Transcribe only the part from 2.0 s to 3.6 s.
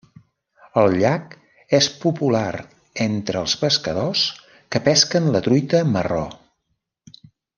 popular entre els